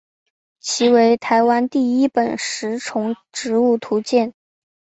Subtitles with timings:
[0.59, 4.33] 其为台湾第一本食虫植物图鉴。